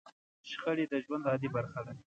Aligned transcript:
شخړې 0.51 0.85
د 0.91 0.93
ژوند 1.03 1.23
عادي 1.31 1.49
برخه 1.55 1.79
ده. 1.85 1.93